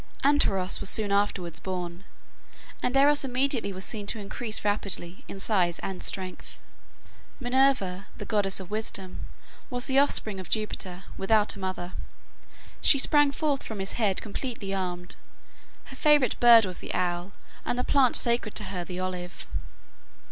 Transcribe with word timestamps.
Anteros 0.23 0.79
was 0.79 0.89
soon 0.89 1.11
afterwards 1.11 1.59
born, 1.59 2.05
and 2.81 2.97
Eros 2.97 3.23
immediately 3.23 3.71
was 3.71 3.85
seen 3.85 4.07
to 4.07 4.17
increase 4.17 4.65
rapidly 4.65 5.23
in 5.27 5.39
size 5.39 5.77
and 5.77 6.01
strength. 6.01 6.57
Minerva 7.39 7.85
(Pallas, 7.85 7.99
Athene), 7.99 8.17
the 8.17 8.25
goddess 8.25 8.59
of 8.59 8.71
wisdom, 8.71 9.27
was 9.69 9.85
the 9.85 9.99
offspring 9.99 10.39
of 10.39 10.49
Jupiter, 10.49 11.03
without 11.17 11.55
a 11.55 11.59
mother. 11.59 11.93
She 12.81 12.97
sprang 12.97 13.29
forth 13.31 13.61
from 13.61 13.77
his 13.77 13.91
head 13.91 14.23
completely 14.23 14.73
armed. 14.73 15.15
Her 15.83 15.95
favorite 15.95 16.39
bird 16.39 16.65
was 16.65 16.79
the 16.79 16.91
owl, 16.95 17.33
and 17.63 17.77
the 17.77 17.83
plant 17.83 18.15
sacred 18.15 18.55
to 18.55 18.63
her 18.73 18.83
the 18.83 18.99
olive. 18.99 19.45